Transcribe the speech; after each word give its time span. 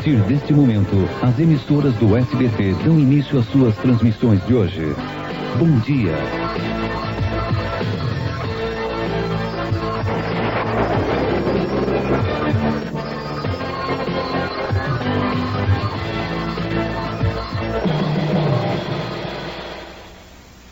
partir 0.00 0.16
deste 0.22 0.54
momento, 0.54 0.96
as 1.20 1.38
emissoras 1.38 1.94
do 1.96 2.16
SBT 2.16 2.74
dão 2.82 2.98
início 2.98 3.38
às 3.38 3.44
suas 3.48 3.76
transmissões 3.76 4.42
de 4.46 4.54
hoje. 4.54 4.96
Bom 5.58 5.78
dia. 5.80 6.16